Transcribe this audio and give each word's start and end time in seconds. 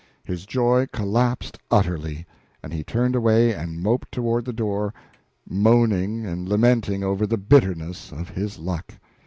His 0.23 0.47
joy 0.47 0.87
collapsed 0.91 1.59
utterly, 1.69 2.25
and 2.63 2.73
he 2.73 2.83
turned 2.83 3.15
away 3.15 3.53
and 3.53 3.77
moped 3.83 4.11
toward 4.11 4.45
the 4.45 4.51
door 4.51 4.95
moaning 5.47 6.25
and 6.25 6.49
lamenting 6.49 7.03
over 7.03 7.27
the 7.27 7.37
bitterness 7.37 8.11
of 8.11 8.29
his 8.29 8.57
luck. 8.57 8.95